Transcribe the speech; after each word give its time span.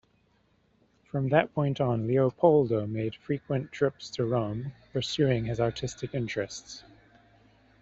From 1.11 1.29
that 1.29 1.53
point 1.53 1.79
on 1.79 2.07
Leopoldo 2.07 2.87
made 2.87 3.13
frequent 3.17 3.71
trips 3.71 4.09
to 4.09 4.25
Rome, 4.25 4.73
pursuing 4.93 5.45
his 5.45 5.59
artistic 5.59 6.15
interests. 6.15 6.83